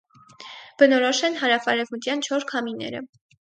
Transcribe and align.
Բնորոշ 0.83 1.19
են 1.29 1.37
հարավարևմտյան 1.43 2.27
չոր 2.31 2.49
քամիները։ 2.55 3.07